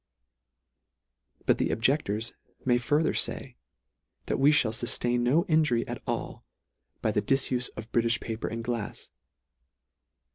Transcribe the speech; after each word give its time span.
But 1.45 1.59
the 1.59 1.69
objectors 1.69 2.33
may 2.65 2.79
further 2.79 3.13
fay, 3.13 3.55
that 4.25 4.37
we 4.39 4.51
(hall 4.51 4.71
fuftain 4.71 5.19
no 5.21 5.45
injury 5.45 5.87
at 5.87 6.01
all 6.07 6.43
by 7.03 7.11
the 7.11 7.21
difufe 7.21 7.69
of 7.77 7.91
Britifh 7.91 8.19
paper 8.19 8.47
and 8.47 8.63
glafs. 8.63 9.11